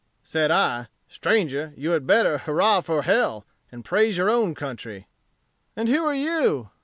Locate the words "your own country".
4.17-5.05